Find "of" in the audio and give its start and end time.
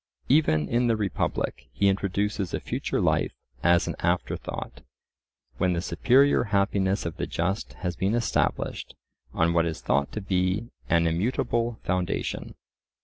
7.05-7.17